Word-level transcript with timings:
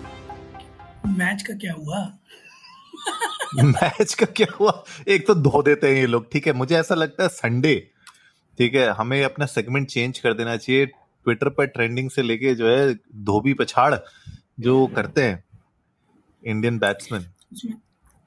Match 1.08 1.42
का 1.42 1.54
क्या 1.54 1.74
हुआ? 1.74 2.14
मैच 3.64 4.14
का 4.14 4.26
क्या 4.26 4.48
हुआ? 4.60 4.84
एक 5.08 5.28
तो 5.28 5.36
धो 5.36 5.64
देते 5.64 5.88
हैं 5.88 5.96
ये 5.96 6.08
लोग 6.08 6.32
ठीक 6.32 6.48
है? 6.48 6.54
मुझे 6.54 6.76
ऐसा 6.76 6.96
लगता 6.96 7.24
है 7.24 7.30
संडे 7.30 7.93
ठीक 8.58 8.76
है 8.76 8.90
हमें 8.90 9.24
अपना 9.24 9.46
सेगमेंट 9.46 9.88
चेंज 9.88 10.20
कर 10.20 10.34
देना 10.34 10.58
चाहिए। 10.58 10.86
ट्विटर 10.86 11.50
पर 11.50 11.66
ट्रेंडिंग 11.66 12.10
से 12.10 12.22
लेके 12.22 12.56
जो 12.56 12.68
है 12.68 13.00
धोबी 13.24 13.54
पछाड़ 13.54 13.96
जो 14.60 14.88
करते 14.88 15.24
हैं 15.24 15.44
इंडियन 16.44 16.80
बैट्समैन 16.80 17.26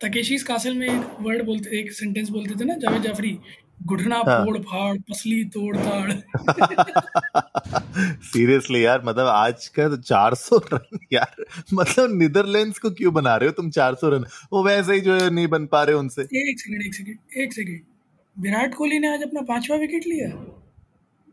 तकेशीस 0.01 0.43
कासल 0.43 0.75
में 0.75 0.89
एक 0.89 1.17
वर्ड 1.21 1.45
बोलते 1.45 1.81
एक 1.81 1.93
सेंटेंस 1.93 2.29
बोलते 2.29 2.61
थे 2.61 2.65
ना 2.65 2.75
जावेद 2.75 3.03
जाफरी 3.03 3.39
घुटना 3.83 4.17
हाँ। 4.17 4.45
फोड़ 4.45 4.59
फाड़ 4.59 4.99
पसली 4.99 5.45
तोड़ 5.45 5.77
ताड़। 5.77 6.13
सीरियसली 8.23 8.85
यार 8.85 9.03
मतलब 9.05 9.27
आज 9.27 9.69
का 9.69 9.89
तो 9.89 9.97
400 9.97 10.61
रन 10.73 10.99
यार। 11.13 11.45
मतलब 11.75 12.19
नीदरलैंड्स 12.19 12.79
को 12.79 12.91
क्यों 12.91 13.15
बना 13.15 13.37
रहे 13.37 13.49
हो 13.49 13.53
तुम 13.53 13.71
400 13.71 14.05
रन? 14.05 14.25
वो 14.53 14.65
वैसे 14.65 14.95
ही 14.95 15.01
जो 15.01 15.15
है 15.15 15.31
नहीं 15.31 15.49
बन 15.49 15.67
पा 15.67 15.83
रहे 15.83 15.95
उनसे। 15.95 16.23
एक 16.23 16.61
सेकंड 16.61 16.83
एक 16.83 16.95
सेकंड 16.95 17.17
एक 17.37 17.53
सेकंड 17.53 17.81
विराट 18.37 18.75
कोहली 18.75 18.99
ने 18.99 19.09
आज 19.09 19.23
अपना 19.23 19.41
पांचवा 19.41 19.77
विकेट 19.77 20.07
लिया। 20.07 20.29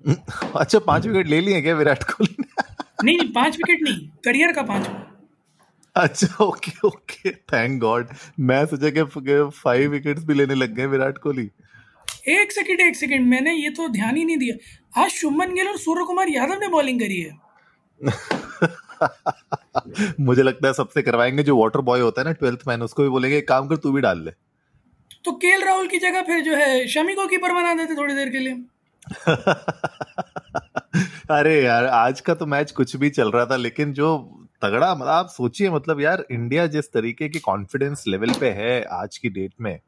अच्छा 0.59 0.79
पाँच 0.79 1.07
विकेट 1.07 1.27
ले 1.27 1.41
लिए 1.41 1.61
क्या 1.61 1.75
विराट 1.75 2.03
कोहली 2.03 2.35
ने? 2.39 2.45
नहीं 3.03 3.17
नहीं 3.17 3.33
पाँच 3.33 3.57
विकेट 3.57 3.79
नहीं 3.83 4.09
करियर 4.25 4.51
का 4.51 4.61
पांचवा। 4.61 5.09
अच्छा 5.95 6.43
ओके 6.43 6.87
ओके 6.87 7.31
थैंक 7.31 7.81
गॉड 7.81 8.07
मैं 8.39 8.65
सोचा 8.65 8.89
कि 8.97 9.49
फाइव 9.55 9.91
विकेट्स 9.91 10.23
भी 10.23 10.33
लेने 10.33 10.55
लग 10.55 10.75
गए 10.75 10.85
विराट 10.85 11.17
कोहली। 11.17 11.49
एक 12.29 12.51
सेकंड 12.51 12.79
एक 12.79 12.95
सेकंड 12.95 13.27
मैंने 13.27 13.53
ये 13.53 13.69
तो 13.69 13.87
ध्यान 13.87 14.17
ही 14.17 14.25
नहीं 14.25 14.37
दिया। 14.37 15.03
आज 15.03 15.11
शुभमन 15.11 15.53
गिल 15.53 15.67
और 15.67 15.77
सूर्य 15.77 16.05
कुमार 16.05 16.29
यादव 16.29 16.59
ने 16.59 16.67
बॉलिंग 16.67 16.99
करी 16.99 17.19
है। 17.19 17.43
मुझे 20.19 20.43
लगता 20.43 20.67
है 20.67 20.73
सबसे 20.73 21.01
करवाएँगे 21.01 21.43
जो 21.43 21.57
वाटर 21.57 21.81
बॉय 21.81 21.99
होता 21.99 22.21
है 22.21 22.27
ना 22.27 22.33
ट्वेल्थ 22.33 22.59
मैन 22.67 22.81
उसको 22.81 23.03
भी 23.03 23.09
बोलेंगे 23.09 23.37
एक 23.37 23.47
काम 23.47 23.67
कर 23.67 23.75
तू 23.75 23.91
भी 23.91 24.01
डाल 24.01 24.25
ले। 24.25 24.31
तो 25.25 25.31
केएल 25.31 25.63
राहुल 25.63 25.87
की 25.87 25.97
जगह 25.97 26.21
फिर 26.21 26.43
जो 26.43 26.55
है 26.55 26.87
शमी 26.87 27.15
को 27.15 27.27
कीपर 27.27 27.53
बना 27.53 27.73
देते 27.73 27.95
थोड़ी 27.95 28.13
देर 28.13 28.29
के 28.29 28.37
लिए। 28.37 28.65
अरे 31.31 31.63
यार 31.63 31.85
आज 31.85 32.21
का 32.21 32.33
तो 32.33 32.45
मैच 32.45 32.71
कुछ 32.71 32.95
भी 32.95 33.09
चल 33.09 33.31
रहा 33.31 33.45
था 33.45 33.55
लेकिन 33.55 33.93
जो 33.93 34.39
तगड़ा 34.61 34.95
मतलब 34.95 35.07
आप 35.07 35.27
सोचिए 35.27 35.69
मतलब 35.69 36.01
यार 36.01 36.25
इंडिया 36.31 36.67
जिस 36.67 36.91
तरीके 36.91 37.29
की 37.29 37.39
कॉन्फिडेंस 37.39 38.03
लेवल 38.07 38.33
पे 38.33 38.49
है 38.49 38.83
आज 38.83 39.17
की 39.17 39.29
डेट 39.29 39.53
में 39.61 39.79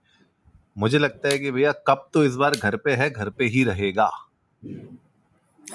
मुझे 0.77 0.97
लगता 0.97 1.29
है 1.29 1.39
कि 1.39 1.51
भैया 1.51 1.71
कप 1.71 2.09
तो 2.13 2.25
इस 2.25 2.35
बार 2.35 2.55
घर 2.55 2.75
पे 2.75 2.91
है 2.91 3.09
घर 3.09 3.29
पे 3.29 3.45
ही 3.45 3.63
रहेगा। 3.63 4.29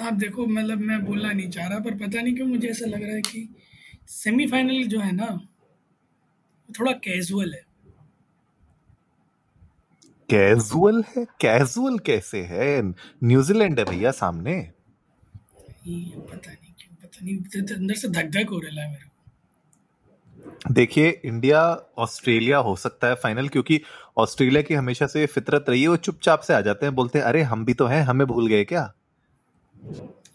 आप 0.01 0.13
देखो 0.13 0.45
मतलब 0.45 0.77
मैं 0.77 1.05
बोलना 1.05 1.31
नहीं 1.31 1.49
चाह 1.49 1.67
रहा 1.67 1.79
पर 1.79 1.93
पता 1.93 2.21
नहीं 2.21 2.35
क्यों 2.35 2.47
मुझे 2.47 2.67
ऐसा 2.67 2.85
लग 2.85 3.03
रहा 3.03 3.15
है 3.15 3.21
कि 3.21 3.55
सेमीफाइनल 4.07 4.83
जो 4.83 4.99
है 4.99 5.11
ना 5.11 5.47
थोड़ा 6.79 6.91
कैजुअल 6.91 7.53
है। 7.53 7.70
कैजुअल 10.31 11.03
है? 11.17 11.25
कैजुअल 11.25 11.99
कैसे 11.99 12.41
है? 12.41 12.81
न्यूजीलैंड 13.23 13.79
है 13.79 13.85
भैया 13.85 14.11
सामने। 14.11 14.71
पता 15.87 16.51
नहीं 16.51 16.73
क्यों 16.79 16.95
पता 16.95 17.25
नहीं 17.25 17.37
अंदर 17.75 17.95
से 17.95 18.07
धक 18.07 18.29
धक 18.31 18.49
हो 18.49 18.59
रहा 18.59 18.83
है 18.83 18.91
मेरे 18.91 19.09
देखिए 20.71 21.21
इंडिया 21.25 21.61
ऑस्ट्रेलिया 21.97 22.57
हो 22.57 22.75
सकता 22.75 23.07
है 23.07 23.15
फाइनल 23.15 23.47
क्योंकि 23.47 23.81
ऑस्ट्रेलिया 24.17 24.61
की 24.61 24.73
हमेशा 24.73 25.07
से 25.07 25.25
फितरत 25.25 25.65
रही 25.69 25.81
है 25.81 25.87
वो 25.87 25.97
चुपचाप 25.97 26.39
से 26.39 26.53
आ 26.53 26.61
जाते 26.61 26.85
हैं 26.85 26.95
बोलते 26.95 27.19
हैं 27.19 27.25
अरे 27.25 27.41
हम 27.41 27.65
भी 27.65 27.73
तो 27.73 27.85
हैं 27.85 28.01
हमें 28.03 28.27
भूल 28.27 28.47
गए 28.47 28.63
क्या? 28.63 28.93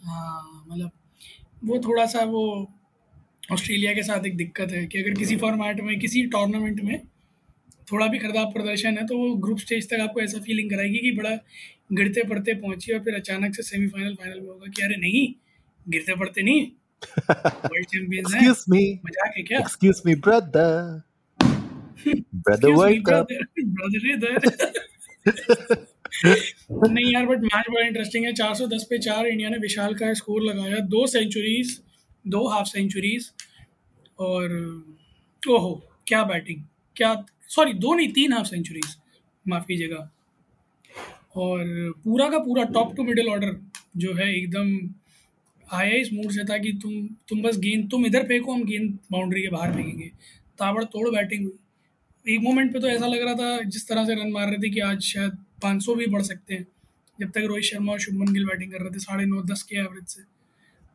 हाँ 0.03 0.65
मतलब 0.67 0.91
वो 1.63 1.79
थोड़ा 1.79 2.05
सा 2.05 2.23
वो 2.23 2.67
ऑस्ट्रेलिया 3.51 3.93
के 3.93 4.03
साथ 4.03 4.25
एक 4.25 4.37
दिक्कत 4.37 4.71
है 4.71 4.85
कि 4.85 5.03
अगर 5.03 5.13
किसी 5.13 5.37
फॉर्मेट 5.37 5.81
में 5.81 5.99
किसी 5.99 6.25
टूर्नामेंट 6.25 6.81
में 6.81 7.01
थोड़ा 7.91 8.07
भी 8.07 8.17
खराब 8.17 8.53
प्रदर्शन 8.53 8.97
है 8.97 9.05
तो 9.05 9.17
वो 9.17 9.35
ग्रुप 9.35 9.59
स्टेज 9.59 9.89
तक 9.89 9.99
आपको 9.99 10.21
ऐसा 10.21 10.39
फीलिंग 10.39 10.69
कराएगी 10.69 10.97
कि 10.97 11.11
बड़ा 11.11 11.29
गिरते 11.93 12.23
पड़ते 12.23 12.53
पहुँची 12.53 12.93
और 12.93 12.99
फिर 12.99 13.15
अचानक 13.15 13.55
से 13.55 13.63
सेमीफाइनल 13.63 14.15
फाइनल 14.15 14.39
में 14.39 14.47
होगा 14.47 14.67
कि 14.67 14.81
अरे 14.81 14.97
नहीं 14.97 15.33
गिरते 15.89 16.15
पड़ते 16.15 16.43
नहीं। 16.43 16.67
वर्ल्ड 17.39 17.85
चैंपियंस 17.85 18.33
हैं। 18.33 18.49
एक्सक्यूज 18.49 18.65
मी 18.69 18.99
मज़ाक 19.05 19.33
है 19.37 19.43
क्या? 19.43 19.59
Excuse 19.59 20.01
me 20.05 20.15
brother 20.15 21.01
brother 22.35 22.69
world 22.69 23.03
cup 23.07 23.27
brother, 23.31 23.67
brother 23.69 24.13
इधर। 24.13 24.39
नहीं 26.93 27.13
यार 27.13 27.25
बट 27.25 27.39
मैच 27.39 27.65
बड़ा 27.69 27.87
इंटरेस्टिंग 27.87 28.25
है। 28.25 28.33
410 28.33 28.83
पे 28.83 28.97
चार 28.97 29.27
इंडिया 29.27 29.49
ने 29.49 29.57
विशाल 29.57 29.95
का 29.95 30.13
स्कोर 30.13 30.41
लगाया। 30.41 30.79
दो 30.79 31.07
सेंचुरीज 31.07 31.81
दो 32.27 32.47
हाफ़ 32.47 32.67
सेंचुरीज 32.67 33.31
और 34.19 34.55
ओहो 35.49 35.83
क्या 36.07 36.23
बैटिंग 36.23 36.63
क्या 36.95 37.25
सॉरी 37.47 37.73
दो 37.73 37.93
नहीं, 37.93 38.13
तीन 38.13 38.33
हाफ़ 38.33 38.47
सेंचुरीज 38.47 38.97
माफ़ 39.47 39.63
कीजिएगा। 39.63 40.11
और 41.35 41.93
पूरा 42.03 42.29
का 42.29 42.37
पूरा 42.37 42.63
टॉप 42.63 42.95
टू 42.95 43.03
मिडिल 43.03 43.27
ऑर्डर 43.27 43.57
जो 43.97 44.13
है 44.13 44.37
एकदम 44.37 44.89
आया 45.73 45.95
इस 45.95 46.13
मूड 46.13 46.31
से 46.31 46.43
था 46.43 46.57
कि 46.57 46.73
तुम 46.73 47.07
तुम 47.29 47.41
बस 47.41 47.57
गेंद, 47.57 47.89
तुम 47.91 48.05
इधर 48.05 48.23
फेंको, 48.23 48.53
हम 48.53 48.63
गेंद 48.63 48.99
बाउंड्री 49.11 49.41
के 49.41 49.47
बाहर 49.47 49.73
फेंकेंगे। 49.73 50.11
ताबड़ 50.59 50.83
तोड़ 50.83 51.09
बैटिंग 51.09 51.43
हुई। 51.43 52.35
एक 52.35 52.41
मोमेंट 52.41 52.73
पे 52.73 52.79
तो 52.79 52.87
ऐसा 52.87 53.07
लग 53.07 53.21
रहा 53.21 53.33
था, 53.33 53.59
जिस 53.63 53.87
तरह 53.87 54.05
से 54.05 54.15
रन 54.15 54.31
मार 54.31 54.47
रहे 54.47 54.57
थे 54.57 54.69
कि 54.69 54.79
आज 54.79 55.01
शायद 55.01 55.31
500 55.63 55.95
भी 55.95 56.07
बढ़ 56.07 56.21
सकते 56.21 56.53
हैं, 56.53 56.67
जब 57.19 57.29
तक 57.29 57.37
रोहित 57.37 57.63
शर्मा 57.63 57.91
और 57.91 57.99
शुभमन 57.99 58.33
गिल 58.33 58.45
बैटिंग 58.45 58.71
कर 58.71 58.79
रहे 58.79 58.89
थे, 58.89 58.99
साढ़े 58.99 59.25
नौ, 59.25 59.41
दस 59.41 59.63
के 59.63 59.75
एवरेज 59.75 60.07
से। 60.07 60.21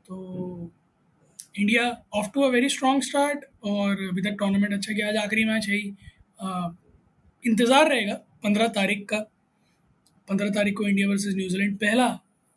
तो 0.07 0.73
India 1.59 2.05
off 2.15 2.27
to 2.35 2.41
a 2.41 2.49
very 2.49 2.69
strong 2.69 3.03
start 3.03 3.45
और 3.65 3.95
तक 3.95 4.37
टूर्नामेंट 4.39 4.73
अच्छा 4.73 4.93
किया। 4.93 5.09
आज 5.09 5.17
आखिरी 5.17 5.45
मैच 5.45 5.69
है 5.69 5.77
ही। 5.77 5.93
इंतज़ार 6.43 7.89
रहेगा 7.89 8.15
पंद्रह 8.45 8.69
तारीख 8.71 9.05
का। 9.09 9.19
पंद्रह 10.29 10.51
तारीख 10.51 10.77
को 10.77 10.89
इंडिया 10.89 11.09
वर्सेस 11.09 11.35
न्यूजीलैंड 11.37 11.77
पहला 11.79 12.07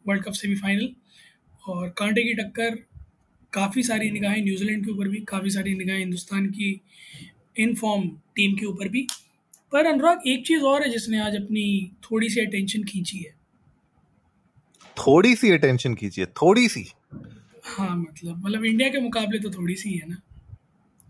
वर्ल्ड 0.05 0.23
कप 0.23 0.33
सेमीफाइनल। 0.35 0.93
और 1.63 1.89
कांटे 1.97 2.23
की 2.23 2.33
टक्कर 2.33 2.75
काफ़ी 3.53 3.83
सारी 3.83 4.09
निगाहें 4.11 4.41
न्यूजीलैंड 4.43 4.85
के 4.85 4.91
ऊपर 4.91 5.07
भी 5.09 5.19
काफ़ी 5.27 5.49
सारी 5.49 5.73
निगाहें 5.75 5.99
हिंदुस्तान 5.99 6.47
की 6.49 6.69
इन 7.59 7.75
फॉर्म 7.75 8.09
टीम 8.35 8.55
के 8.55 8.65
ऊपर 8.65 8.87
भी। 8.89 9.07
पर 9.73 9.85
अनुराग 9.85 10.27
एक 10.27 10.45
चीज़ 10.47 10.63
और 10.63 10.83
है 10.83 10.89
जिसने 10.89 11.19
आज 11.19 11.35
अपनी 11.35 11.91
थोड़ी 12.03 12.29
सी 12.29 12.39
अटेंशन 12.41 12.83
खींची 12.83 13.17
है। 13.17 13.33
थोड़ी 14.97 15.35
सी 15.35 15.51
अटेंशन 15.51 15.95
खींची 15.95 16.21
है 16.21 16.27
थोड़ी 16.41 16.67
सी। 16.69 16.85
हाँ 17.65 17.95
मतलब 17.97 18.45
मतलब 18.45 18.65
इंडिया 18.65 18.89
के 18.89 18.99
मुकाबले 19.01 19.39
तो 19.39 19.49
थोड़ी 19.49 19.75
सी 19.75 19.93
है 19.93 20.09
ना। 20.09 20.21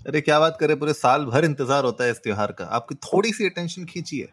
अरे 0.05 0.19
क्या 0.21 0.39
बात 0.39 0.57
करें 0.59 0.77
पूरे 0.79 0.93
साल 0.93 1.25
भर 1.25 1.45
इंतज़ार 1.45 1.83
होता 1.83 2.03
है 2.03 2.11
इस 2.11 2.17
त्योहार 2.23 2.51
का। 2.51 2.65
आपकी 2.77 2.95
थोड़ी 3.03 3.31
सी 3.33 3.45
अटेंशन 3.45 3.85
खींचिए। 3.85 4.27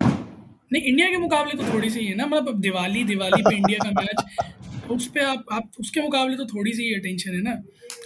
नहीं 0.00 0.82
इंडिया 0.82 1.08
के 1.10 1.16
मुकाबले 1.18 1.58
तो 1.58 1.72
थोड़ी 1.72 1.90
सी 1.90 2.04
है 2.04 2.14
ना। 2.16 2.26
मतलब 2.26 2.60
दिवाली 2.60 3.02
दिवाली 3.04 3.42
पे 3.42 3.54
इंडिया 3.56 3.78
का 3.82 3.90
मैच 3.92 4.90
उस 4.90 5.06
पे 5.08 5.24
आप 5.24 5.44
आप 5.52 5.80
उसके 5.80 6.02
मुकाबले 6.02 6.36
तो 6.36 6.44
थोड़ी 6.46 6.72
सी 6.72 6.94
अटेंशन 6.94 7.34
है 7.34 7.42
ना। 7.42 7.56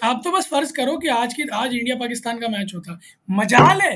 आप 0.02 0.20
तो 0.24 0.30
बस 0.32 0.48
फ़र्ज़ 0.50 0.72
करो 0.72 0.96
कि 0.98 1.08
आज 1.10 1.34
की 1.34 1.46
आज 1.54 1.74
इंडिया 1.74 1.96
पाकिस्तान 1.96 2.40
का 2.40 2.48
मैच 2.48 2.72
होता। 2.74 2.98
मजाल 3.28 3.80
है। 3.80 3.94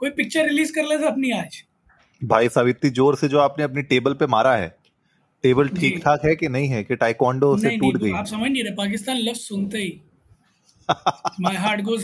कोई 0.00 0.10
पिक्चर 0.12 0.46
रिलीज़ 0.46 0.72
कर 0.74 0.86
लेता 0.86 1.08
अपनी 1.08 1.30
आज। 1.32 1.62
भाई 2.20 2.48
साहब 2.48 2.68
इतनी 2.68 2.90
ज़ोर 2.92 3.16
से 3.16 3.28
जो 3.28 3.38
आपने 3.40 3.64
अपनी 3.64 3.82
टेबल 3.90 4.14
पे 4.14 4.26
मारा 4.28 4.54
है 4.56 4.68
टेबल 5.44 5.68
ठीक 5.76 5.98
ठाक 5.98 6.24
है 6.24 6.34
कि 6.36 6.48
नहीं 6.50 6.68
है 6.68 6.82
कि 6.84 6.96
टाइकोंडो 6.96 7.56
से 7.58 7.76
टूट 7.78 7.96
गई? 7.96 8.12
आप 8.12 8.26
समझ 8.26 8.50
नहीं 8.50 8.64
रहे 8.64 8.74
पाकिस्तान 8.76 9.16
लफ्ज 9.18 9.40
सुनते 9.40 9.78
ही। 9.78 10.00
माय 10.90 11.56
हार्ट 11.56 11.80
गोज 11.80 12.02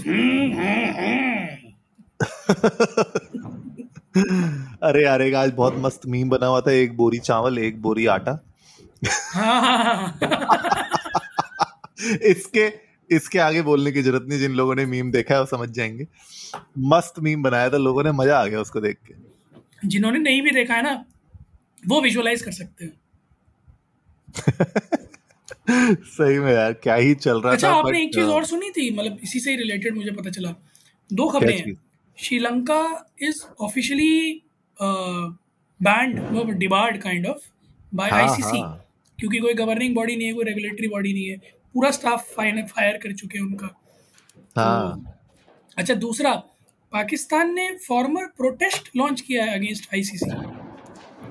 अरे 4.83 5.03
यार 5.05 5.23
एक 5.23 5.35
आज 5.35 5.53
बहुत 5.53 5.75
मस्त 5.79 6.07
मीम 6.07 6.29
बना 6.29 6.47
हुआ 6.47 6.61
था 6.61 6.71
एक 6.73 6.97
बोरी 6.97 7.19
चावल 7.19 7.59
एक 7.59 7.81
बोरी 7.83 8.07
आटा। 8.07 8.33
इसके 12.31 12.73
इसके 13.11 13.39
आगे 13.39 13.63
बोलने 13.63 13.93
की 13.93 14.03
ज़रूरत 14.03 14.27
नहीं 14.29 14.39
जिन 14.39 14.53
लोगों 14.53 14.75
ने 14.75 14.87
मीम 14.87 15.11
देखा 15.13 15.35
है 15.35 15.41
वो 15.41 15.47
समझ 15.47 15.69
जाएँगे। 15.69 16.07
मस्त 16.89 17.15
मीम 17.19 17.43
बनाया 17.43 17.71
था 17.71 17.77
लोगों 17.77 18.03
ने 18.05 18.13
मज़ा 18.13 18.39
आ 18.41 18.47
गया 18.47 18.61
उसको 18.61 18.81
देख 18.81 18.99
के। 19.09 19.15
जिन्होंने 19.89 20.19
नहीं 20.19 20.43
भी 20.43 20.51
देखा 20.51 20.75
है 20.75 20.83
ना 20.83 21.05
वो 21.89 22.01
विजुअलाइज 22.01 22.43
कर 22.43 22.53
सकते 22.53 22.85
हैं। 22.85 22.93
सही 25.71 26.39
में 26.39 26.53
यार 26.53 26.73
क्या 26.73 26.95
ही 26.95 27.15
चल 27.15 27.41
रहा 27.41 27.53
अच्छा 27.53 27.69
था 27.69 27.75
आपने 27.75 28.03
एक 28.03 28.15
चीज़ 28.15 28.25
uh, 28.25 28.33
और 28.33 28.45
सुनी 28.45 28.71
थी 28.71 28.91
मतलब 28.97 29.19
इसी 29.23 29.41
से 29.41 29.57
रिलेटेड 29.57 29.97
मुझे 29.97 30.11
पता 30.11 30.31
चला। 30.31 30.55
दो 31.13 31.29
खबरें 31.29 31.57
हैं। 31.59 31.75
Sri Lanka 32.19 33.07
is 33.23 33.43
officially 33.61 34.43
banned 35.81 36.59
debarred 36.59 37.01
kind 37.03 37.27
of 37.27 37.49
by 37.95 38.11
हाँ 38.11 38.21
आईसीसी 38.21 38.61
हाँ। 38.61 38.85
क्योंकि 39.19 39.39
कोई 39.39 39.55
गवर्निंग 39.55 39.95
बॉडी 39.95 40.17
नहीं 40.17 40.27
है 40.27 40.33
कोई 40.33 40.45
रेगुलेटरी 40.45 40.89
बॉडी 40.89 41.13
नहीं 41.13 41.29
है। 41.29 41.37
पूरा 41.75 41.91
स्टाफ 41.91 42.33
फायर 42.37 42.63
फायर 42.67 42.97
कर 42.97 43.13
चुके 43.13 43.39
हैं 43.39 43.45
उनका। 43.47 43.67
तो 43.67 44.61
हाँ। 44.61 45.15
अच्छा 45.79 45.95
दूसरा 45.95 46.35
पाकिस्तान 46.93 47.55
ने 47.55 47.71
फॉर्मर 47.89 48.27
प्रोटेस्ट 48.27 48.91
लॉन्च 48.97 49.21
किया 49.21 49.45
है 49.45 49.55
अगेंस्ट 49.59 49.95
आईसीसी 49.95 50.31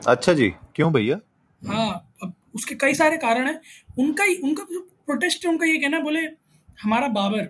अच्छा 0.07 0.33
जी 0.33 0.49
क्यों 0.75 0.91
भैया? 0.93 1.19
हाँ 1.61 2.06
उसके 2.57 2.75
कई 2.75 2.93
सारे 2.93 3.17
कारण 3.17 3.47
हैं। 3.47 3.59
उनका 3.99 4.23
ही 4.23 4.35
उनका 4.37 4.63
जो 4.71 4.79
प्रोटेस्ट 5.05 5.45
है 5.45 5.51
उनका 5.51 5.65
ये 5.65 5.77
कहना 5.77 5.99
बोले 5.99 6.19
हमारा 6.81 7.07
बाबर 7.09 7.47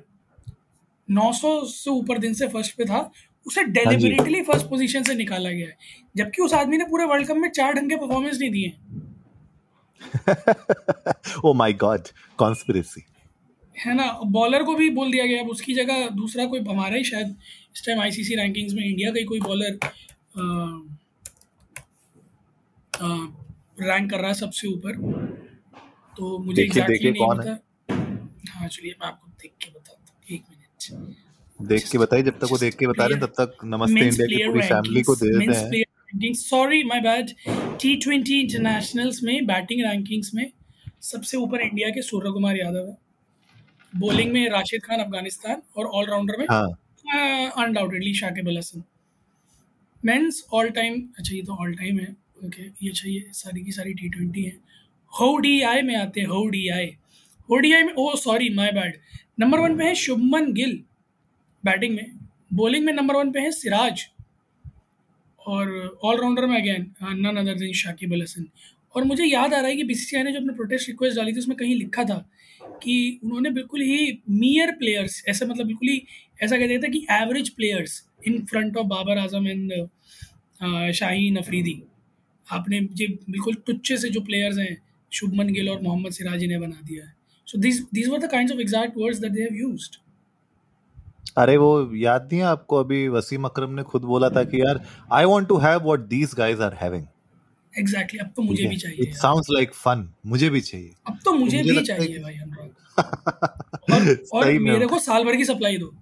900 1.09 1.49
से 1.67 1.91
ऊपर 1.91 2.17
दिन 2.17 2.33
से 2.33 2.47
फ़र्स्ट 2.47 2.77
पे 2.77 2.85
था 2.85 2.99
उसे 3.45 3.63
डेलिबरेटली 3.65 4.41
फ़र्स्ट 4.43 4.65
पोजीशन 4.69 5.03
से 5.03 5.13
निकाला 5.15 5.49
गया 5.49 5.67
है। 5.67 5.77
जबकि 6.17 6.41
उस 6.43 6.53
आदमी 6.53 6.77
ने 6.77 6.85
पूरे 6.85 7.05
वर्ल्ड 7.05 7.27
कप 7.27 7.35
में 7.35 7.49
चार 7.49 7.73
ढंग 7.73 7.89
के 7.89 7.95
परफॉर्मेंस 7.95 8.37
नहीं 8.39 8.51
दिए। 8.51 8.73
ओ 11.45 11.53
माय 11.53 11.73
गॉड 11.75 12.07
कॉन्स्पिरेसी 12.37 13.03
है 13.75 13.95
ना? 13.95 14.11
बॉलर 14.25 14.63
को 14.63 14.75
भी 14.75 14.89
बोल 14.89 15.11
दिया 15.11 15.25
गया 15.25 15.41
अब 15.41 15.49
उसकी 15.49 15.73
जगह 15.73 16.07
दूसरा 16.15 16.45
कोई 16.45 16.59
हमारा 16.61 16.95
ही 16.95 17.03
शायद 17.03 17.35
इस 17.75 17.85
टाइम 17.85 18.01
आईसीसी 18.01 18.35
रैंकिंग्स 18.35 18.73
में 18.73 18.83
इंडिया 18.83 19.11
का 19.11 19.19
ही 19.19 19.25
कोई 19.25 19.39
बॉलर 19.39 19.79
रैंक 23.79 24.09
कर 24.11 24.17
रहा 24.17 24.27
है 24.27 24.33
सबसे 24.35 24.67
ऊपर। 24.67 24.95
तो 26.17 26.37
मुझे 26.39 26.61
एग्जैक्टली 26.63 27.11
नहीं 27.11 27.25
कौन 27.25 27.41
है 27.41 27.55
पता। 27.55 27.93
हाँ? 28.51 28.67
चलिए 28.67 28.91
मैं 28.91 29.07
आपको 29.07 29.27
देख 29.41 29.51
के 29.63 29.71
बताता 29.71 29.91
हूँ। 29.93 30.35
एक 30.35 30.43
मिनट 30.49 31.15
देख 31.59 31.89
के 31.91 31.97
बताइए 31.97 32.23
जब 32.23 32.39
तक 32.39 32.47
वो 32.51 32.57
देख 32.57 32.75
के 32.75 32.87
बता 32.87 33.05
रहे 33.05 33.17
हैं 33.17 33.25
तब 33.25 33.33
तक 33.39 33.57
नमस्ते 33.65 34.05
इंडिया 34.05 34.27
की 34.27 34.47
पूरी 34.47 34.61
फैमिली 34.67 35.01
को 35.03 35.15
दे 35.15 35.37
देते 35.37 35.77
हैं। 35.77 36.33
Sorry 36.35 36.83
my 36.83 36.99
bad 37.01 37.31
T 37.81 37.95
twenty 38.03 38.39
internationals 38.41 39.23
में 39.23 39.45
बैटिंग 39.45 39.81
रैंकिंग्स 39.85 40.33
में 40.35 40.51
सबसे 41.03 41.37
ऊपर 41.37 41.61
इंडिया 41.61 41.89
के 41.89 42.01
सूर्य 42.01 42.31
कुमार 42.31 42.57
यादव 42.57 42.87
है। 42.87 42.97
बॉलिंग 43.93 44.31
में 44.33 44.49
राशिद 44.49 44.81
खान 44.83 44.99
अफ़गानिस्तान 44.99 45.61
और 45.77 45.85
ऑलराउंडर 45.85 46.37
में 46.39 46.45
हाँ। 46.49 46.67
Undoubtedly 47.57 48.13
Shakib 48.13 48.47
Al 48.47 48.57
Hasan 48.57 48.83
men's 50.03 50.43
all 50.53 50.69
time 50.69 51.01
अच्छा 51.17 51.35
ये 51.35 51.41
तो 51.41 51.55
ऑल 51.55 51.73
टाइम 51.75 51.99
है। 51.99 52.15
ओके, 52.45 52.63
ये 52.85 52.91
चाहिए 52.91 53.29
सारी 53.33 53.63
की 53.63 53.71
सारी 53.71 53.93
टी 53.93 54.09
ट्वेंटी 54.09 54.43
है। 54.43 54.57
हो 55.13 55.37
डी 55.37 55.59
आई 55.63 55.81
में 55.81 55.95
आते 55.95 56.21
हैं 56.21 56.27
हो 56.27 56.47
डी 56.49 56.67
आई 56.69 56.85
हो 57.49 57.57
डी 57.57 57.71
आई 57.73 57.83
में, 57.83 57.93
ओ 57.93 58.15
sorry 58.17 58.49
my 58.55 58.71
bad 58.71 58.97
number 59.39 59.59
one 59.59 59.77
पे 59.77 59.83
है 59.83 59.95
शुभमन 59.95 60.51
गिल 60.53 60.83
बैटिंग 61.63 61.95
में। 61.95 62.05
बॉलिंग 62.53 62.85
में 62.85 62.93
नंबर 62.93 63.15
वन 63.15 63.31
पे 63.31 63.39
है 63.39 63.51
सिराज। 63.53 64.05
और 65.41 65.99
ऑलराउंडर 66.03 66.45
में 66.45 66.55
again 66.57 66.91
none 67.03 67.37
other 67.37 67.55
than 67.55 67.73
Shakib 67.75 68.13
Al 68.13 68.21
Hasan 68.21 68.45
और 68.95 69.03
मुझे 69.03 69.25
याद 69.25 69.53
आ 69.53 69.59
रहा 69.59 69.67
है 69.67 69.75
कि 69.75 69.83
बीसीसीआई 69.83 70.23
ने 70.23 70.31
जो 70.31 70.39
अपने 70.39 70.53
प्रोटेस्ट 70.53 70.87
रिक्वेस्ट 70.89 71.17
डाली 71.17 71.33
थी, 71.33 71.39
उसमें 71.39 71.57
कहीं 71.57 71.75
लिखा 71.75 72.03
था 72.03 72.17
कि 72.83 73.19
उन्होंने 73.23 73.49
बिल्कुल 73.51 73.81
ही 73.81 74.21
मियर 74.31 74.71
प्लेयर्स 74.71 75.23
ऐसे 75.29 75.45
मतलब 75.45 75.67
बिल्कुल 75.67 75.89
ही 75.89 76.01
ऐसा 76.43 76.57
कहते 76.57 76.77
थे 76.79 76.91
कि 76.91 77.05
average 77.11 77.49
players 77.49 78.01
in 78.27 78.45
front 78.45 78.77
of 78.77 78.87
Babar 78.87 79.17
Azam 79.17 79.47
and 79.47 80.91
Shaheen 80.93 81.35
Afridi 81.37 81.81
आपने 82.51 82.77
ये 82.77 83.07
बिल्कुल 83.29 83.53
तुच्छे 83.53 83.97
से 83.97 84.09
जो 84.09 84.21
प्लेयर्स 84.21 84.57
हैं 84.57 84.77
शुभमन 85.11 85.47
गिल 85.47 85.69
और 85.69 85.81
मोहम्मद 85.81 86.11
सिराज 86.11 86.43
इन्हें 86.43 86.59
बना 86.61 86.81
दिया 86.85 87.05
है। 87.05 87.15
So 87.45 87.57
this 87.57 87.81
these 87.93 88.09
were 88.09 88.19
the 88.19 88.31
kinds 88.31 88.53
of 88.53 88.59
exact 88.59 88.97
words 88.97 89.19
that 89.19 89.31
they 89.31 89.41
have 89.41 89.55
used 89.55 89.95
अरे 91.37 91.57
वो 91.57 91.95
याद 91.95 92.23
नहीं 92.23 92.41
है 92.41 92.47
आपको? 92.47 92.75
अभी 92.75 93.07
वसीम 93.07 93.43
अकरम 93.43 93.71
ने 93.71 93.83
खुद 93.83 94.01
बोला 94.01 94.29
था 94.29 94.43
कि 94.43 94.61
यार 94.61 94.85
I 95.11 95.25
want 95.25 95.47
to 95.47 95.57
have 95.57 95.79
what 95.79 95.99
these 95.99 96.35
guys 96.37 96.59
are 96.59 96.73
having 96.73 97.05
exactly 97.79 98.19
अब 98.19 98.31
तो 98.35 98.41
मुझे 98.41 98.65
भी 98.65 98.77
चाहिए 98.77 99.03
इट 99.03 99.15
साउंड्स 99.15 99.47
लाइक 99.51 99.73
फन 99.73 100.13
मुझे 100.25 100.49
भी 100.49 100.61
चाहिए। 100.61 100.91
अब 101.07 101.19
तो 101.25 101.31
मुझे 101.31 101.57
मुझे 101.57 101.71
भी 101.71 101.85
चाहिए 101.85 102.19
भाई 102.19 102.33
और 103.93 104.25
और 104.33 104.51
मेरे 104.59 104.87
को 104.87 104.99
साल 104.99 105.23
भर 105.23 105.35
की 105.35 105.45
सप्लाई 105.45 105.77
दो। 105.77 105.93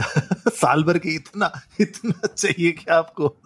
साल 0.50 0.84
भर 0.84 0.98
के 0.98 1.14
इतना 1.14 1.52
इतना 1.80 2.26
चाहिए 2.26 2.72
क्या 2.72 2.96
आपको? 2.96 3.36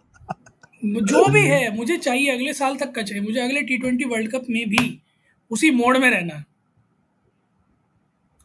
जो 0.87 1.27
भी 1.29 1.41
है, 1.41 1.77
मुझे 1.77 1.97
चाहिए 1.97 2.31
अगले 2.31 2.53
साल 2.53 2.77
तक 2.77 2.94
का 2.94 3.03
चाहिए, 3.03 3.23
मुझे 3.23 3.41
अगले 3.41 3.62
टी 3.62 3.79
ट्वेंटी 3.79 4.05
वर्ल्ड 4.05 4.31
कप 4.33 4.47
में 4.50 4.69
भी 4.69 5.03
उसी 5.50 5.71
मोड 5.71 5.97
में 5.97 6.11
रहना। 6.11 6.43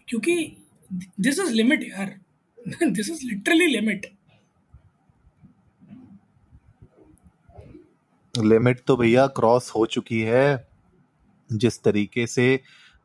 क्योंकि 0.07 0.35
दिस 0.93 1.39
इज़ 1.39 1.51
लिमिट 1.53 1.83
यार 1.83 2.19
this 2.67 3.09
is 3.09 3.25
literally 3.25 3.67
limit 3.67 4.05
limit 8.37 8.81
तो 8.87 8.95
भैया 8.97 9.27
क्रॉस 9.27 9.69
हो 9.69 9.85
चुकी 9.85 10.19
है। 10.21 10.67
जिस 11.49 11.81
तरीके 11.83 12.27
से 12.27 12.59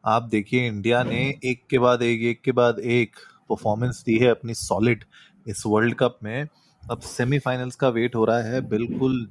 आप 0.05 0.23
देखिए 0.23 0.67
इंडिया 0.67 1.03
ने 1.03 1.23
एक 1.45 1.63
के 1.71 1.79
बाद 1.79 2.03
एक 2.03 2.23
एक 2.23 2.41
के 2.41 2.53
बाद 2.53 2.79
एक 2.79 3.17
परफॉर्मेंस 3.49 4.03
दी 4.07 4.19
है 4.19 4.29
अपनी 4.29 4.55
सॉलिड 4.55 5.05
इस 5.47 5.63
वर्ल्ड 5.67 5.95
कप 5.95 6.19
में। 6.23 6.47
अब 6.91 7.01
सेमीफाइनल्स 7.01 7.77
का 7.77 7.89
वेट 7.89 8.15
हो 8.15 8.25
रहा 8.25 8.39
है। 8.39 8.61
बिल्कुल 8.61 9.31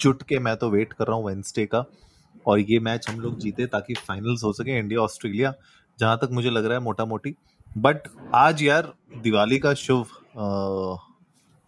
जुट 0.00 0.22
के 0.22 0.38
मैं 0.38 0.56
तो 0.56 0.70
वेट 0.70 0.92
कर 0.92 1.06
रहा 1.06 1.16
हूँ 1.16 1.26
वेंसडे 1.26 1.66
का। 1.66 1.84
और 2.46 2.58
ये 2.58 2.78
मैच 2.80 3.08
हम 3.08 3.20
लोग 3.20 3.38
जीते 3.38 3.66
ताकि 3.66 3.94
फाइनल्स 3.94 4.44
हो 4.44 4.52
सके 4.52 4.78
इंडिया 4.78 5.00
ऑस्ट्रेलिया 5.00 5.54
जहाँ 5.98 6.16
तक 6.16 6.28
मुझे 6.32 6.50
लग 6.50 6.64
रहा 6.64 6.78
है 6.78 6.84
मोटा 6.84 7.04
मोटी 7.04 7.34
बट 7.78 7.98
आज 8.34 8.62
यार 8.62 8.92
दिवाली 9.16 9.58
का 9.58 9.74
शुभ 9.74 10.06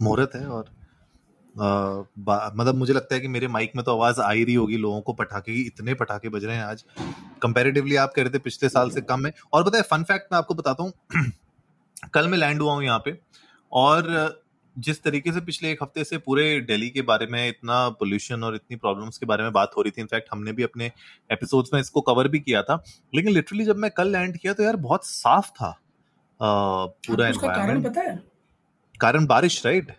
मुहूर्त 0.02 0.31
है 0.35 0.46
और 0.46 0.64
बा- 2.19 2.52
मतलब 2.56 2.75
मुझे 2.75 2.93
लगता 2.93 3.14
है 3.14 3.20
कि 3.20 3.29
मेरे 3.29 3.49
माइक 3.49 3.73
में 3.76 3.85
तो 3.85 3.93
आवाज़ 3.93 4.20
आ 4.20 4.31
ही 4.31 4.44
रही 4.44 4.55
होगी। 4.55 4.76
लोगों 4.76 5.00
को 5.00 5.12
पटाखे 5.12 5.55
की 5.55 5.62
इतने 5.62 5.94
पटाखे 5.94 6.29
बज 6.29 6.44
रहे 6.44 6.56
हैं 6.56 6.64
आज। 6.64 6.85
कंपेरेटिवली 7.43 7.96
आप 7.96 8.12
कह 8.17 8.23
रहे 8.23 8.31
थे 8.31 8.38
पिछले 8.38 8.69
साल 8.69 8.90
से 8.90 9.00
कम 9.00 9.26
है। 9.26 9.32
और 9.52 9.64
बताए 9.64 9.82
फन 9.82 10.02
फैक्ट 10.02 10.32
मैं 10.32 10.38
आपको 10.38 10.55
बताता 10.55 10.82
हूँ। 10.82 10.93
कल 12.14 12.29
मैं 12.29 12.38
लैंड 12.38 12.62
हुआ 12.62 12.75
हूँ 12.75 12.85
यहाँ 12.85 12.99
पे। 12.99 13.19
और 13.73 14.48
जिस 14.78 15.02
तरीके 15.02 15.32
से 15.32 15.40
पिछले 15.40 15.70
एक 15.70 15.82
हफ़्ते 15.82 16.04
से 16.04 16.19
पूरे 16.19 16.60
दिल्ली 16.62 16.88
के 16.90 17.02
बारे 17.02 17.26
में 17.26 17.48
इतना 17.48 17.88
पोल्यूशन 18.00 18.42
और 18.44 18.54
इतनी 18.54 18.76
प्रॉब्लम्स 18.76 19.19
के 19.19 19.26
बारे 19.26 19.42
में 19.42 19.52
बात 19.52 19.72
हो 19.76 19.82
रही 19.82 19.90
थी 19.90 20.00
इनफैक्ट 20.00 20.28
हमने 20.32 20.52
भी 20.52 20.62
अपने 20.62 20.90
एपिसोड्स 21.30 21.70
में 21.75 21.80
इसको 21.80 22.00
कवर 22.00 22.28
भी 22.28 22.40
किया 22.40 22.62
था। 22.62 22.82
लेकिन 23.12 23.32
लिटरली 23.32 23.64
जब 23.64 23.76
मैं 23.76 23.90
कल 23.90 24.12
लैंड 24.12 24.36
किया 24.36 24.52
तो 24.52 24.62
यार 24.62 24.76
बहुत 24.78 25.06
साफ़ 25.06 25.50
था 25.50 25.70
पूरा 26.40 27.30
कारण 27.32 27.82
पता 27.82 28.00
है? 28.00 28.16
कारण 28.94 29.26
बारिश 29.26 29.64
राइट 29.66 29.90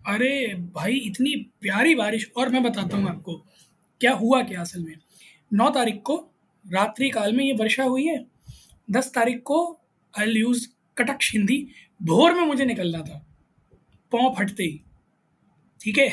अरे 0.00 0.54
भाई 0.74 0.96
इतनी 0.96 1.34
प्यारी 1.60 1.94
बारिश। 1.94 2.30
और 2.36 2.48
मैं 2.48 2.62
बताता 2.62 2.96
हूँ 2.96 3.08
आपको 3.08 3.34
क्या 4.00 4.12
हुआ 4.14 4.42
क्या 4.42 4.60
असल 4.60 4.82
में? 4.82 4.94
नौ 5.50 5.68
तारीख 5.70 6.00
को 6.04 6.16
रात्रि 6.64 7.08
काल 7.10 7.32
में 7.32 7.44
ये 7.44 7.52
वर्षा 7.54 7.84
हुई 7.84 8.04
है। 8.06 8.24
दस 8.88 9.10
तारीख 9.14 9.42
को 9.44 9.58
आई 10.14 10.32
यूज़ 10.32 10.66
कटक 10.98 11.18
हिंदी 11.24 11.58
भोर 12.00 12.34
में 12.34 12.44
मुझे 12.44 12.64
निकलना 12.64 13.00
था। 13.00 13.22
पाँव 14.12 14.34
फटते 14.38 14.62
ही, 14.62 14.80
ठीक 15.80 15.98
है? 15.98 16.08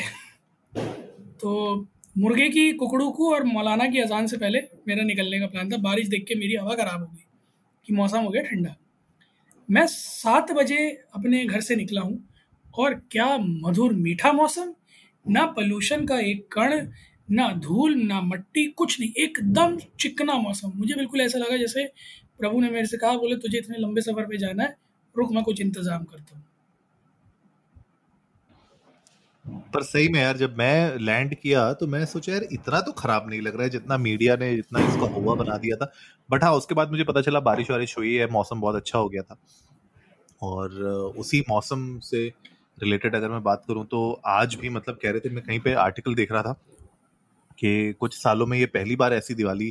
तो 1.40 1.74
मुर्गे 2.18 2.48
की 2.48 2.72
कुकड़ू 2.72 3.10
को 3.10 3.32
और 3.34 3.44
मौलाना 3.44 3.86
की 3.86 4.00
अजान 4.00 4.26
से 4.26 4.36
पहले 4.36 4.58
मेरा 4.88 5.02
निकलने 5.04 5.40
का 5.40 5.46
प्लान 5.46 5.70
था। 5.70 5.76
बारिश 5.80 6.08
देख 6.08 6.24
के 6.28 6.34
मेरी 6.34 6.54
हवा 6.54 6.74
खराब 6.74 7.00
हो 7.00 7.06
गई 7.06 7.24
कि 7.86 7.92
मौसम 7.92 8.18
हो 8.18 8.30
गया 8.30 8.42
ठंडा। 8.42 8.74
मैं 9.68 9.86
सात 9.86 10.52
बजे 10.52 10.76
अपने 11.14 11.44
घर 11.44 11.60
से 11.60 11.76
निकला 11.76 12.00
हूँ 12.00 12.22
और 12.74 12.94
क्या 13.10 13.36
मधुर 13.38 13.92
मीठा 13.94 14.32
मौसम, 14.32 14.72
ना 15.26 15.44
पॉल्यूशन 15.48 16.06
का 16.06 16.18
एक 16.20 16.46
कण, 16.52 16.86
ना 17.28 17.48
धूल, 17.58 17.94
ना 17.96 18.20
मट्टी, 18.20 18.64
कुछ 18.68 18.98
नहीं, 19.00 19.12
एकदम 19.18 19.76
चिकना 20.00 20.34
मौसम। 20.38 20.72
मुझे 20.76 20.94
बिल्कुल 20.94 21.20
ऐसा 21.20 21.38
लगा 21.38 21.56
जैसे 21.56 21.84
प्रभु 22.38 22.60
ने 22.60 22.70
मेरे 22.70 22.86
से 22.86 22.96
कहा, 22.96 23.16
बोले, 23.16 23.36
तुझे 23.36 23.58
इतने 23.58 23.78
लंबे 23.78 24.00
सफ़र 24.00 24.26
पे 24.26 24.38
जाना 24.38 24.62
है, 24.62 24.76
रुक, 25.16 25.32
मैं 25.32 25.44
कुछ 25.44 25.60
इंतज़ाम 25.60 26.04
करता 26.04 26.36
हूँ। 26.36 26.44
पर 29.44 29.82
सही 29.82 30.08
में 30.08 30.20
यार 30.20 30.36
जब 30.36 30.56
मैं 30.58 30.98
लैंड 30.98 31.34
किया 31.34 31.72
तो 31.72 31.86
मैं 31.86 32.04
सोचा 32.06 32.32
यार 32.32 32.46
इतना 32.52 32.80
तो 32.80 32.92
खराब 32.92 33.28
नहीं 33.30 33.40
लग 33.40 33.54
रहा 33.54 33.62
है 33.62 33.70
जितना 33.70 33.96
मीडिया 33.98 34.36
ने 34.36 34.54
जितना 34.56 34.80
इसको 34.80 35.06
हुआ 35.06 35.34
बना 35.34 35.56
दिया 35.56 35.76
था. 35.76 35.92
बट 36.30 36.44
हाँ 36.44 36.52
उसके 36.52 36.74
बाद 36.74 36.90
मुझे 36.90 37.04
पता 37.04 37.20
चला 37.20 37.40
बारिश 37.40 37.70
वारिश 37.70 37.96
हुई 37.98 38.14
है 38.14 38.30
मौसम 38.30 38.60
बहुत 38.60 38.76
अच्छा 38.76 38.98
हो 38.98 39.08
गया 39.08 39.22
था। 39.22 39.36
और 40.42 40.70
उसी 41.18 41.44
मौसम 41.48 41.98
से 41.98 42.26
रिलेटेड 42.78 43.14
अगर 43.14 43.28
मैं 43.28 43.42
बात 43.42 43.64
करूँ 43.68 43.84
तो 43.86 44.20
आज 44.26 44.54
भी 44.54 44.68
मतलब 44.68 44.98
कह 45.02 45.10
रहे 45.10 45.20
थे 45.20 45.30
मैं 45.30 45.44
कहीं 45.44 45.60
पे 45.60 45.72
आर्टिकल 45.72 46.14
देख 46.14 46.32
रहा 46.32 46.42
था 46.42 46.52
कि 47.58 47.92
कुछ 47.92 48.14
सालों 48.14 48.46
में 48.46 48.58
ये 48.58 48.66
पहली 48.66 48.96
बार 48.96 49.14
ऐसी 49.14 49.34
दिवाली 49.34 49.70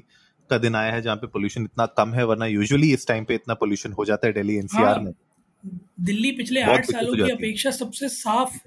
का 0.49 0.57
दिन 0.57 0.75
आया 0.75 0.91
है 0.91 1.01
जहाँ 1.01 1.15
पे 1.15 1.27
पोल्यूशन 1.27 1.63
इतना 1.63 1.85
कम 1.85 2.13
है 2.13 2.25
वरना 2.25 2.45
यूजुअली 2.45 2.93
इस 2.93 3.07
टाइम 3.07 3.25
पे 3.25 3.35
इतना 3.35 3.53
पोल्यूशन 3.53 3.91
हो 3.91 4.05
जाता 4.05 4.27
है 4.27 4.33
दिल्ली 4.33 4.55
एनसीआर 4.55 4.95
हाँ। 4.95 5.03
में। 5.03 5.13
दिल्ली 5.63 6.31
पिछले 6.31 6.61
आठ 6.63 6.85
सालों 6.85 7.13
की 7.15 7.31
अपेक्षा 7.31 7.71
सबसे 7.71 8.07
साफ़ 8.11 8.57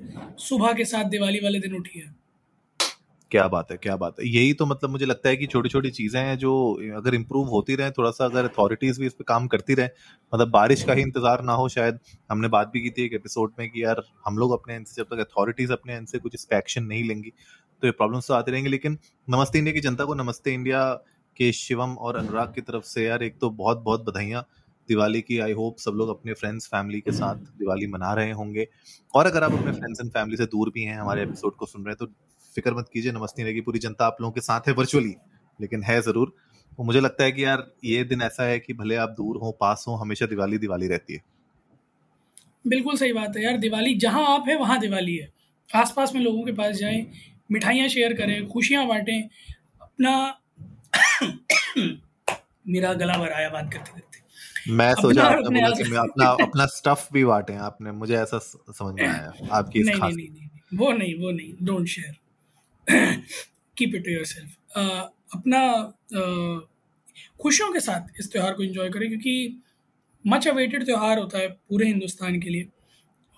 सुबह 0.41 0.73
के 0.73 0.85
साथ 0.85 1.05
दिवाली 1.11 1.41
वाले 1.41 1.59
दिन 1.61 1.75
उठी 1.77 1.99
है। 1.99 2.15
क्या 3.31 3.47
बात 3.49 3.71
है 3.71 3.77
क्या 3.77 3.95
बात 3.97 4.21
है। 4.21 4.27
यही 4.27 4.53
तो 4.53 4.67
मतलब 4.67 4.91
मुझे 4.91 5.07
लगता 5.07 5.29
है 5.29 5.37
कि 5.37 5.47
छोटी 5.47 5.69
छोटी 5.69 5.91
चीज़ें 5.91 6.21
हैं 6.21 6.37
जो 6.39 6.53
अगर 6.97 7.15
इम्प्रूव 7.15 7.49
होती 7.49 7.75
रहे 7.77 7.91
थोड़ा 7.91 8.11
सा 8.11 8.25
अगर 8.25 8.45
अथॉरिटीज 8.45 9.01
भी 9.01 9.07
इस 9.07 9.15
पे 9.15 9.25
काम 9.29 9.47
करती 9.47 9.75
रहे 9.75 9.87
मतलब 10.33 10.51
बारिश 10.51 10.83
का 10.83 10.93
ही 10.93 11.03
इंतज़ार 11.03 11.43
ना 11.45 11.53
हो 11.55 11.69
शायद। 11.69 11.99
हमने 12.31 12.49
बात 12.49 12.71
भी 12.73 12.81
की 12.81 12.91
थी 12.91 13.05
एक 13.05 13.15
एपिसोड 13.15 13.53
में 13.59 13.69
कि 13.71 13.83
यार 13.85 14.03
हम 14.27 14.39
लोग 14.39 14.53
अपने 14.53 14.79
end 14.79 14.87
से 14.87 15.03
जब 15.03 15.09
तक 15.11 15.21
अथॉरिटीज 15.21 15.71
अपने 15.73 15.99
end 15.99 16.07
से 16.07 16.19
कुछ 16.19 16.35
इस 16.35 16.47
एक्शन 16.55 16.85
नहीं 16.85 17.03
लेंगी 17.05 17.31
तो 17.31 17.87
ये 17.87 17.91
प्रॉब्लम्स 17.93 18.29
तो 18.29 18.35
आते 18.35 18.51
रहेंगे। 18.51 18.71
लेकिन 18.71 18.99
नमस्ते 19.29 19.59
इंडिया 19.59 19.75
की 19.75 19.81
जनता 19.81 20.05
को 20.05 20.15
नमस्ते 20.15 20.55
इंडिया 20.55 20.91
के 21.37 21.51
शिवम 21.55 21.97
और 21.97 22.17
अनुराग 22.17 22.53
की 22.55 22.61
तरफ़ 22.63 22.85
से 22.85 23.05
यार 23.05 23.23
एक 23.23 23.39
तो 23.41 23.51
बहुत 23.53 23.79
बहुत 23.81 24.05
बधाइयाँ। 24.05 24.47
दिवाली 24.89 25.21
की 25.21 25.39
आई 25.39 25.53
होप 25.53 25.79
सब 25.79 25.93
लोग 25.93 26.09
अपने 26.09 26.33
फ्रेंड्स 26.33 26.67
फैमिली 26.67 27.01
के 27.01 27.13
साथ 27.13 27.37
दिवाली 27.59 27.87
मना 27.87 28.13
रहे 28.15 28.33
होंगे। 28.33 28.67
और 29.15 29.27
अगर 29.27 29.45
आप 29.45 29.53
अपने 29.53 29.73
फ्रेंड्स 29.73 30.01
एंड 30.01 30.11
फैमिली 30.11 30.37
से 30.37 30.47
दूर 30.47 30.71
भी 30.75 30.83
हैं, 30.83 30.99
हमारे 30.99 31.23
एपिसोड 31.23 31.57
को 31.57 31.67
सुन 31.67 31.85
रहे 31.85 31.93
हैं 31.93 31.97
तो 31.99 32.07
फ़िक्र 32.55 32.75
मत 32.75 32.89
कीजिए, 32.93 33.13
नमस्ते 33.13 33.53
की 33.55 33.61
पूरी 33.61 33.79
जनता 33.79 34.07
आप 34.07 34.17
लोगों 34.21 34.33
के 34.33 34.41
साथ 34.41 34.69
है 34.69 34.73
वर्चुअली 34.73 35.15
लेकिन 35.61 35.83
है 35.83 36.01
ज़रूर। 36.03 36.35
वो 36.79 36.85
मुझे 36.85 37.01
लगता 37.01 37.25
है 37.25 37.33
कि 37.33 37.45
यार, 37.45 37.67
ये 37.85 38.05
दिन 38.05 38.23
ऐसा 38.23 38.43
है 38.43 38.59
कि 38.59 38.73
भले 38.73 38.97
आप 38.97 39.11
दूर 39.11 39.37
हो, 39.37 39.51
पास 39.53 39.85
हो, 39.89 39.95
हमेशा 39.95 40.27
दिवाली 40.27 40.59
दिवाली 40.59 40.89
रहती 40.89 41.15
है। 41.15 41.23
बिल्कुल 42.67 42.97
सही 42.97 43.13
बात 43.13 43.37
है 43.37 43.45
यार, 43.45 43.57
दिवाली 43.57 43.95
जहाँ 43.95 44.25
आप 44.29 44.49
है, 44.49 44.57
वहाँ 44.57 44.79
दिवाली 44.81 45.17
है। 45.17 45.29
आसपास 45.71 46.15
में 46.15 46.21
लोगों 46.23 46.45
के 46.45 46.53
पास 46.53 46.75
जाएँ, 46.77 47.07
मिठाइयाँ 47.51 47.89
शेयर 47.89 48.13
करें, 48.13 48.49
खुशियाँ 48.49 48.87
बांटें, 48.87 49.29
अपना 49.83 50.39
मेरा 52.69 52.93
गला 52.95 53.17
भर 53.19 53.33
आया 53.33 53.49
बात 53.49 53.73
करते 53.73 53.91
करते 53.91 54.16
मैं 54.69 54.95
सोचा 55.03 55.23
आपने 55.23 55.61
बोला 55.61 55.85
कि 55.85 55.91
मैं 55.91 55.99
अपना 55.99 56.27
अपना 56.43 56.67
स्टफ़ 56.67 57.09
भी 57.13 57.25
बांटे 57.25 57.55
आपने 57.55 57.93
मुझे 57.93 58.17
ऐसा 58.17 58.39
समझ 58.73 58.95
में 58.95 59.09
आया 59.09 59.33
आपकी 59.53 59.81
इस 59.81 59.87
नहीं, 59.87 60.01
नहीं, 60.01 60.17
नहीं, 60.17 60.29
नहीं, 60.29 60.79
वो 60.79 60.93
नहीं 60.93 61.15
वो 61.15 61.31
नहीं 61.31 61.55
don't 61.63 61.87
share 61.87 62.17
keep 63.79 63.95
it 63.95 64.05
to 64.05 64.13
yourself 64.13 64.57
अपना 65.35 65.93
खुशियों 67.41 67.73
के 67.73 67.81
साथ 67.81 68.21
इस 68.21 68.33
त्यौहार 68.33 68.53
को 68.53 68.63
एंजॉय 68.63 68.91
करें 68.91 69.09
क्योंकि 69.09 69.63
मच 70.27 70.49
अवेटेड 70.49 70.85
त्यौहार 70.85 71.19
होता 71.19 71.39
है 71.39 71.49
पूरे 71.49 71.87
हिंदुस्तान 71.87 72.41
के 72.41 72.51
लिए। 72.51 72.69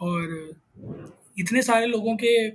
और 0.00 0.52
इतने 1.38 1.62
सारे 1.62 1.86
लोगों 1.86 2.16
के 2.16 2.46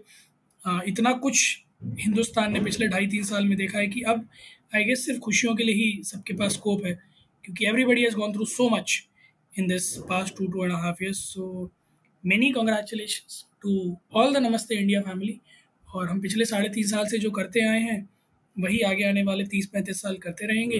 इतना 0.92 1.14
कुछ 1.14 1.62
हिंदुस्तान 2.00 2.54
ने 2.54 2.60
पिछले 2.60 2.88
ढाई 2.88 3.08
तीन 3.08 3.24
साल 3.24 3.46
में 3.46 3.58
देखा 3.58 3.80
है 3.80 3.88
कि 3.88 4.02
अब 4.02 4.30
आई 4.76 4.84
गेस 4.84 5.06
सिर्फ़ 5.06 5.20
खुशियों 5.20 5.56
के 5.56 5.64
लिए 5.64 5.76
ही 5.76 6.04
सबके 6.04 6.34
पास 6.34 6.54
स्कोप 6.54 6.86
है। 6.86 7.13
क्योंकि 7.46 7.66
everybody 7.66 8.04
has 8.04 8.16
gone 8.16 8.34
through 8.34 8.46
so 8.46 8.70
much 8.70 9.08
in 9.60 9.68
this 9.68 9.98
past 10.10 10.38
two 10.38 10.48
two 10.48 10.64
and 10.66 10.74
half 10.74 11.04
years 11.04 11.18
so 11.18 11.72
many 12.26 12.52
congratulation 12.52 13.48
to 13.62 13.98
all 14.16 14.34
the 14.34 14.38
Namaste 14.38 14.76
India 14.76 15.02
family 15.02 15.40
और 15.96 16.10
हम 16.10 16.20
पिछले 16.22 16.46
साढ़े 16.46 16.70
तीन 16.70 16.88
साल 16.88 17.06
से 17.08 17.18
जो 17.18 17.32
करते 17.32 17.66
आए 17.68 17.80
हैं, 17.80 18.10
वही 18.60 18.80
आगे 18.80 19.04
आने 19.04 19.24
वाले 19.24 19.44
तीस, 19.46 19.68
पैंतीस 19.68 20.02
साल 20.02 20.18
करते 20.18 20.46
रहेंगे। 20.46 20.78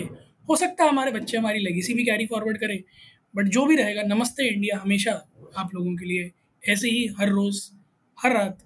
हो 0.50 0.56
सकता 0.56 0.84
है 0.84 0.90
हमारे 0.90 1.12
बच्चे 1.12 1.38
हमारी 1.38 1.60
लेगेसी 1.60 1.94
भी 1.94 2.04
कैरी 2.04 2.26
फॉरवर्ड 2.26 2.58
करें 2.58 2.84
बट 3.36 3.46
जो 3.46 3.66
भी 3.66 3.76
रहेगा 3.76 4.02
नमस्ते 4.04 4.48
इंडिया 4.48 4.78
हमेशा 4.78 5.12
आप 5.58 5.76
लोगों 5.76 5.96
के 5.96 6.06
लिए 6.06 6.32
ऐसे 6.64 6.90
ही 6.90 7.08
हर 7.20 7.30
रोज़, 7.30 7.72
हर 8.18 8.34
रात, 8.34 8.60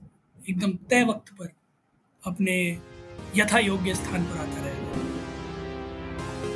एकदम 0.50 0.74
तय 0.90 1.04
वक्त 1.04 1.34
पर 1.34 1.50
अपने 2.26 2.78
यथा 3.38 3.60
योग्य 3.60 3.96
स्थान 3.96 4.24
पर 4.24 4.38
आता 4.38 4.66
रहेगा 4.66 4.87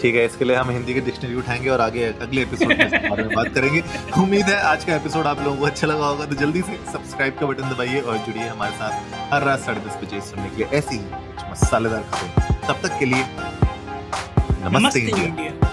ठीक 0.02 0.16
है 0.16 0.26
इसके 0.26 0.46
लिए 0.46 0.56
हम 0.56 0.70
हिंदी 0.70 0.94
की 0.94 1.02
डिक्शनरी 1.02 1.36
उठाएँगे 1.36 1.70
और 1.70 1.82
आगे 1.82 2.04
अगले 2.22 2.42
एपिसोड 2.42 2.68
में 2.70 3.10
बारे 3.10 3.24
में 3.24 3.36
बात 3.36 3.48
करेंगे। 3.56 3.82
उम्मीद 4.22 4.46
है 4.46 4.56
आज 4.62 4.86
का 4.86 4.96
एपिसोड 4.96 5.28
आप 5.28 5.42
लोगों 5.42 5.58
को 5.58 5.66
अच्छा 5.66 5.88
लगा 5.88 6.06
होगा 6.06 6.26
तो 6.26 6.36
जल्दी 6.36 6.62
से 6.62 6.78
सब्सक्राइब 6.92 7.38
का 7.40 7.46
बटन 7.46 7.70
दबाइए 7.70 8.00
और 8.02 8.18
जुड़िए 8.18 8.48
हमारे 8.48 8.76
साथ 8.76 9.34
हर 9.34 9.44
रात 9.44 9.60
साढ़े 9.60 9.82
दस 9.82 10.00
बजे 10.04 10.22
सुनने 10.22 10.50
के 10.50 10.58
लिए। 10.58 10.78
ऐसी 10.78 10.96
ही 10.96 11.52
मसालेदार 11.52 12.04
खबरें। 12.14 12.58
तब 12.68 12.88
तक 12.88 13.00
के 13.00 13.06
लिए 13.06 13.24
नमस्ते, 13.24 14.78
नमस्ते 14.80 15.00
इंडिया, 15.00 15.26
इंडिया। 15.26 15.71